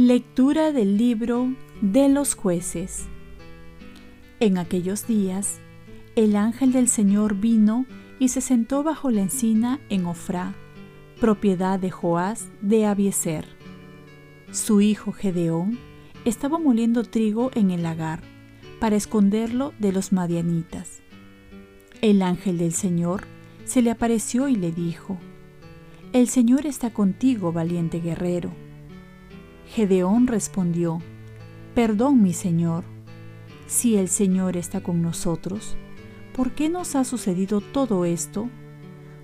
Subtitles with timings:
[0.00, 3.08] Lectura del libro de los jueces.
[4.38, 5.58] En aquellos días,
[6.14, 7.84] el ángel del Señor vino
[8.20, 10.54] y se sentó bajo la encina en Ofrá,
[11.20, 13.44] propiedad de Joás de Abieser.
[14.52, 15.80] Su hijo Gedeón
[16.24, 18.20] estaba moliendo trigo en el lagar
[18.80, 21.00] para esconderlo de los madianitas.
[22.00, 23.24] El ángel del Señor
[23.64, 25.18] se le apareció y le dijo,
[26.12, 28.52] El Señor está contigo, valiente guerrero.
[29.68, 31.00] Gedeón respondió,
[31.74, 32.84] Perdón, mi Señor,
[33.66, 35.76] si el Señor está con nosotros,
[36.34, 38.48] ¿por qué nos ha sucedido todo esto?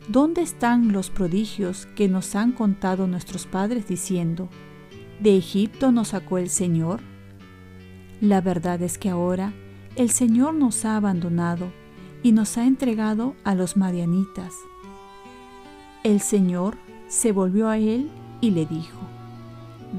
[0.08, 4.50] ¿Dónde están los prodigios que nos han contado nuestros padres diciendo,
[5.20, 7.00] ¿de Egipto nos sacó el Señor?
[8.20, 9.52] La verdad es que ahora
[9.96, 11.70] el Señor nos ha abandonado
[12.22, 14.54] y nos ha entregado a los madianitas.
[16.02, 16.76] El Señor
[17.08, 18.98] se volvió a él y le dijo,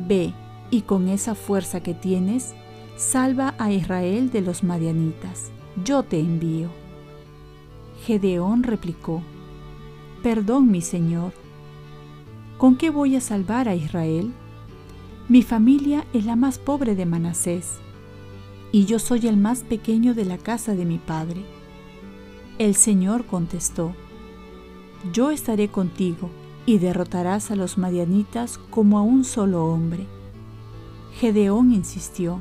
[0.07, 0.33] Ve
[0.71, 2.53] y con esa fuerza que tienes,
[2.97, 5.51] salva a Israel de los madianitas.
[5.83, 6.69] Yo te envío.
[8.05, 9.21] Gedeón replicó,
[10.23, 11.33] Perdón, mi Señor.
[12.57, 14.33] ¿Con qué voy a salvar a Israel?
[15.27, 17.79] Mi familia es la más pobre de Manasés,
[18.71, 21.43] y yo soy el más pequeño de la casa de mi padre.
[22.59, 23.95] El Señor contestó,
[25.11, 26.29] Yo estaré contigo,
[26.67, 30.05] y derrotarás a los madianitas como a un solo hombre.
[31.19, 32.39] Gedeón insistió,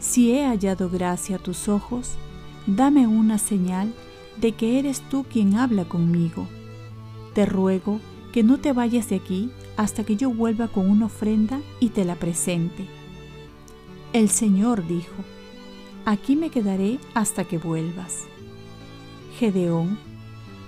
[0.00, 2.16] Si he hallado gracia a tus ojos,
[2.66, 3.94] dame una señal
[4.40, 6.48] de que eres tú quien habla conmigo.
[7.32, 8.00] Te ruego
[8.32, 12.04] que no te vayas de aquí hasta que yo vuelva con una ofrenda y te
[12.04, 12.86] la presente.
[14.12, 15.14] El Señor dijo,
[16.04, 18.24] Aquí me quedaré hasta que vuelvas.
[19.38, 19.98] Gedeón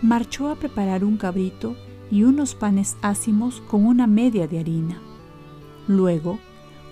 [0.02, 1.76] marchó a preparar un cabrito
[2.10, 5.00] y unos panes ácimos con una media de harina.
[5.86, 6.38] Luego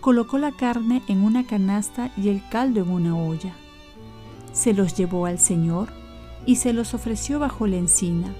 [0.01, 3.53] colocó la carne en una canasta y el caldo en una olla.
[4.53, 5.89] Se los llevó al Señor
[6.47, 8.33] y se los ofreció bajo la encina.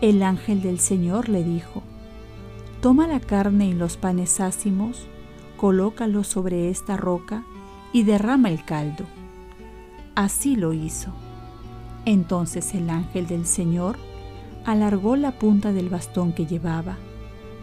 [0.00, 1.84] El ángel del Señor le dijo,
[2.82, 5.06] Toma la carne y los panes ácimos,
[5.56, 7.44] colócalos sobre esta roca
[7.92, 9.04] y derrama el caldo.
[10.16, 11.12] Así lo hizo.
[12.06, 13.98] Entonces el ángel del Señor
[14.64, 16.96] alargó la punta del bastón que llevaba,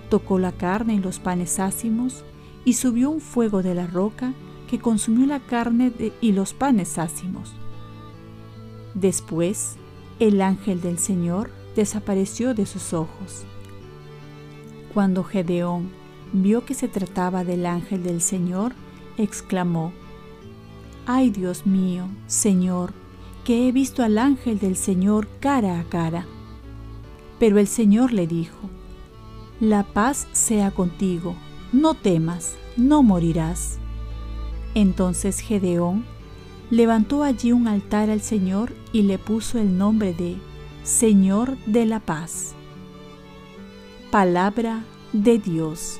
[0.09, 2.23] tocó la carne y los panes ácimos
[2.63, 4.31] y subió un fuego de la roca
[4.69, 5.91] que consumió la carne
[6.21, 7.51] y los panes ácimos.
[8.93, 9.75] Después,
[10.21, 13.43] el ángel del Señor desapareció de sus ojos.
[14.93, 15.91] Cuando Gedeón
[16.33, 18.73] vio que se trataba del ángel del Señor,
[19.17, 19.91] exclamó,
[21.05, 22.93] Ay Dios mío, Señor,
[23.43, 26.25] que he visto al ángel del Señor cara a cara.
[27.39, 28.69] Pero el Señor le dijo,
[29.59, 31.35] La paz sea contigo,
[31.71, 33.79] no temas, no morirás.
[34.75, 36.05] Entonces Gedeón
[36.69, 40.37] levantó allí un altar al Señor y le puso el nombre de
[40.83, 42.55] Señor de la paz.
[44.11, 44.83] Palabra
[45.13, 45.99] de Dios.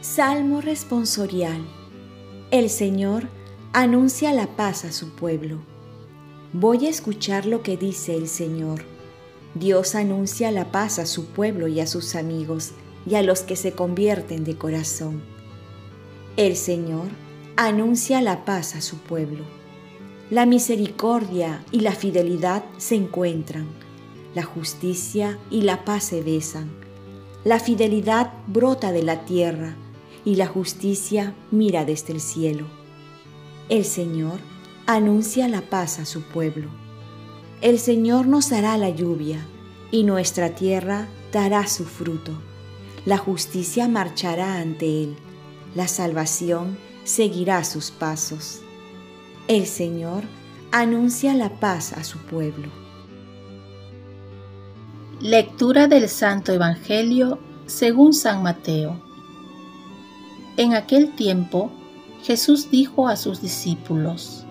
[0.00, 1.60] Salmo responsorial.
[2.52, 3.24] El Señor
[3.72, 5.58] anuncia la paz a su pueblo.
[6.52, 8.84] Voy a escuchar lo que dice el Señor.
[9.56, 12.70] Dios anuncia la paz a su pueblo y a sus amigos
[13.04, 15.20] y a los que se convierten de corazón.
[16.36, 17.08] El Señor
[17.56, 19.42] anuncia la paz a su pueblo.
[20.30, 23.81] La misericordia y la fidelidad se encuentran.
[24.34, 26.70] La justicia y la paz se besan.
[27.44, 29.76] La fidelidad brota de la tierra
[30.24, 32.66] y la justicia mira desde el cielo.
[33.68, 34.38] El Señor
[34.86, 36.68] anuncia la paz a su pueblo.
[37.60, 39.46] El Señor nos dará la lluvia
[39.90, 42.32] y nuestra tierra dará su fruto
[43.04, 45.16] la justicia marchará ante él,
[45.74, 48.60] la salvación seguirá sus pasos.
[49.48, 50.22] El Señor
[50.70, 52.68] anuncia la paz a su pueblo.
[55.22, 59.00] Lectura del Santo Evangelio según San Mateo.
[60.56, 61.70] En aquel tiempo
[62.24, 64.44] Jesús dijo a sus discípulos,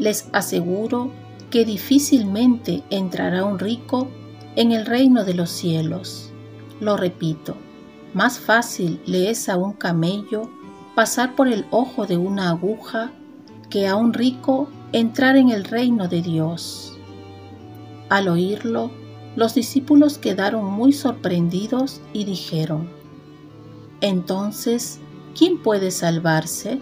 [0.00, 1.12] Les aseguro
[1.48, 4.08] que difícilmente entrará un rico
[4.56, 6.32] en el reino de los cielos.
[6.80, 7.56] Lo repito
[8.12, 10.50] más fácil le es a un camello
[10.96, 13.12] pasar por el ojo de una aguja
[13.70, 16.98] que a un rico entrar en el reino de Dios.
[18.08, 18.90] Al oírlo,
[19.40, 22.90] los discípulos quedaron muy sorprendidos y dijeron,
[24.02, 25.00] Entonces,
[25.34, 26.78] ¿quién puede salvarse?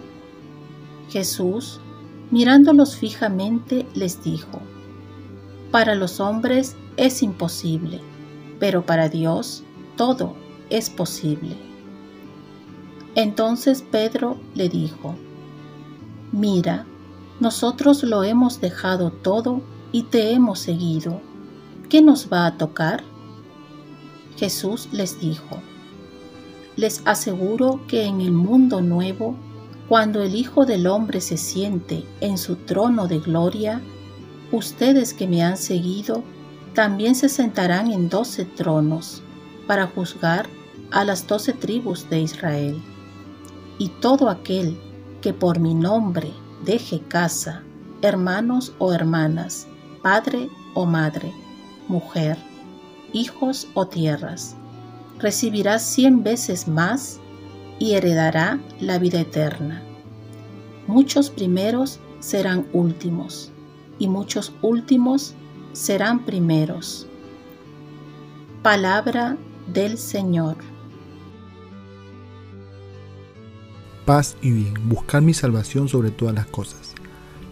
[1.09, 1.79] Jesús,
[2.31, 4.59] mirándolos fijamente, les dijo,
[5.71, 8.01] Para los hombres es imposible,
[8.59, 9.63] pero para Dios
[9.95, 10.35] todo
[10.69, 11.55] es posible.
[13.15, 15.15] Entonces Pedro le dijo,
[16.33, 16.85] Mira,
[17.39, 19.61] nosotros lo hemos dejado todo
[19.93, 21.21] y te hemos seguido.
[21.89, 23.03] ¿Qué nos va a tocar?
[24.37, 25.57] Jesús les dijo,
[26.75, 29.35] Les aseguro que en el mundo nuevo,
[29.87, 33.81] cuando el Hijo del Hombre se siente en su trono de gloria,
[34.51, 36.23] ustedes que me han seguido
[36.75, 39.23] también se sentarán en doce tronos
[39.65, 40.47] para juzgar
[40.91, 42.79] a las doce tribus de Israel.
[43.79, 44.79] Y todo aquel
[45.21, 46.33] que por mi nombre
[46.63, 47.63] deje casa,
[48.03, 49.65] hermanos o hermanas,
[50.03, 51.33] padre o madre,
[51.89, 52.37] mujer,
[53.11, 54.55] hijos o tierras,
[55.19, 57.19] recibirá cien veces más
[57.79, 59.83] y heredará la vida eterna.
[60.87, 63.51] Muchos primeros serán últimos
[63.97, 65.33] y muchos últimos
[65.73, 67.07] serán primeros.
[68.63, 69.37] Palabra
[69.73, 70.57] del Señor.
[74.05, 76.95] Paz y bien, buscar mi salvación sobre todas las cosas.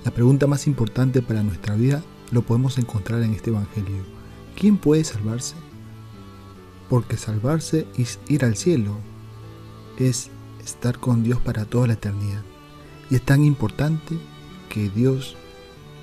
[0.04, 2.02] La pregunta más importante para nuestra vida
[2.32, 4.17] lo podemos encontrar en este Evangelio.
[4.58, 5.54] ¿Quién puede salvarse?
[6.90, 8.98] Porque salvarse es ir al cielo,
[10.00, 10.32] es
[10.66, 12.42] estar con Dios para toda la eternidad.
[13.12, 14.18] Y es tan importante
[14.70, 15.36] que Dios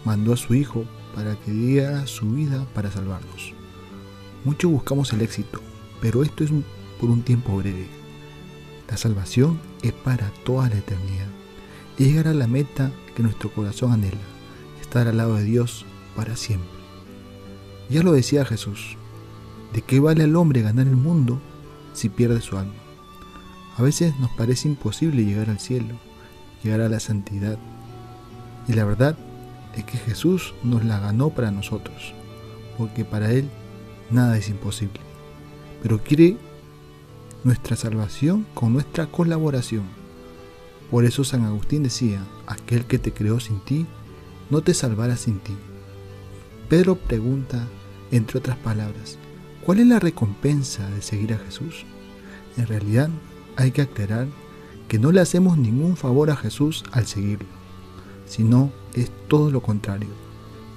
[0.04, 0.84] mandó a su Hijo
[1.16, 3.52] para que diera su vida para salvarnos.
[4.44, 5.60] Muchos buscamos el éxito,
[6.00, 6.50] pero esto es
[7.00, 7.88] por un tiempo breve.
[8.88, 11.26] La salvación es para toda la eternidad
[11.98, 14.16] y llegar a la meta que nuestro corazón anhela,
[14.80, 15.84] estar al lado de Dios
[16.14, 16.73] para siempre.
[17.90, 18.96] Ya lo decía Jesús,
[19.72, 21.40] ¿de qué vale al hombre ganar el mundo
[21.92, 22.74] si pierde su alma?
[23.76, 25.94] A veces nos parece imposible llegar al cielo,
[26.62, 27.58] llegar a la santidad.
[28.68, 29.16] Y la verdad
[29.74, 32.14] es que Jesús nos la ganó para nosotros,
[32.78, 33.50] porque para Él
[34.10, 35.00] nada es imposible.
[35.82, 36.36] Pero quiere
[37.42, 40.04] nuestra salvación con nuestra colaboración
[40.90, 43.84] por eso San Agustín decía, aquel que te creó sin ti,
[44.48, 45.56] no te salvará sin ti.
[46.68, 47.66] Pedro pregunta,
[48.10, 49.18] entre otras palabras,
[49.64, 51.84] ¿cuál es la recompensa de seguir a Jesús?
[52.56, 53.10] En realidad
[53.56, 54.26] hay que aclarar
[54.88, 57.48] que no le hacemos ningún favor a Jesús al seguirlo,
[58.26, 60.08] sino es todo lo contrario.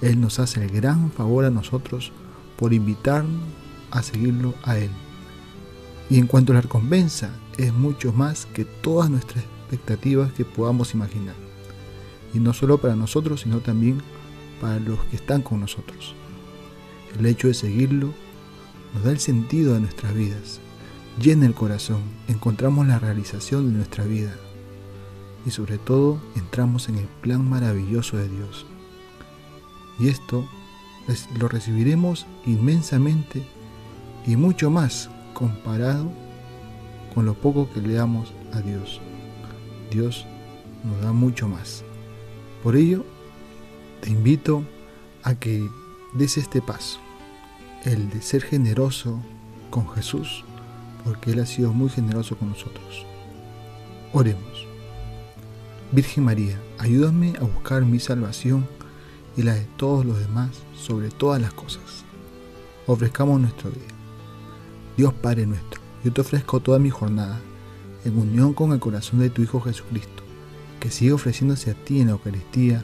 [0.02, 2.12] Él nos hace el gran favor a nosotros
[2.58, 3.42] por invitarnos
[3.92, 4.92] a seguirlo a Él.
[6.10, 10.94] Y en cuanto a la recompensa, es mucho más que todas nuestras expectativas que podamos
[10.94, 11.36] imaginar.
[12.34, 14.02] Y no solo para nosotros, sino también
[14.60, 16.16] para los que están con nosotros.
[17.18, 18.14] El hecho de seguirlo
[18.94, 20.60] nos da el sentido de nuestras vidas,
[21.22, 24.36] llena el corazón, encontramos la realización de nuestra vida
[25.46, 28.66] y sobre todo entramos en el plan maravilloso de Dios.
[30.00, 30.48] Y esto
[31.40, 33.44] lo recibiremos inmensamente
[34.26, 36.12] y mucho más comparado
[37.16, 39.02] con lo poco que le damos a Dios.
[39.90, 40.26] Dios
[40.84, 41.84] nos da mucho más.
[42.62, 43.06] Por ello,
[44.02, 44.64] te invito
[45.24, 45.68] a que
[46.14, 47.00] des este paso,
[47.84, 49.20] el de ser generoso
[49.70, 50.44] con Jesús,
[51.04, 53.06] porque Él ha sido muy generoso con nosotros.
[54.14, 54.66] Oremos.
[55.92, 58.68] Virgen María, ayúdame a buscar mi salvación
[59.38, 62.04] y la de todos los demás sobre todas las cosas.
[62.88, 63.88] Ofrezcamos nuestro día.
[64.98, 67.40] Dios Padre nuestro, yo te ofrezco toda mi jornada
[68.04, 70.24] en unión con el corazón de tu Hijo Jesucristo,
[70.80, 72.84] que sigue ofreciéndose a ti en la Eucaristía